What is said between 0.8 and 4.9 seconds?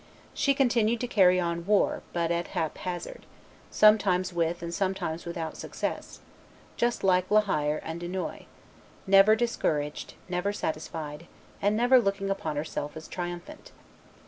to carry on war, but at hap hazard, sometimes with and